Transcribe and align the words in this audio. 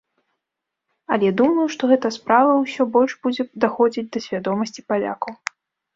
Але 1.15 1.29
думаю, 1.41 1.65
што 1.75 1.83
гэта 1.93 2.11
справа 2.17 2.57
ўсё 2.63 2.89
больш 2.95 3.13
будзе 3.27 3.45
даходзіць 3.67 4.09
да 4.17 4.27
свядомасці 4.29 4.79
палякаў. 4.93 5.33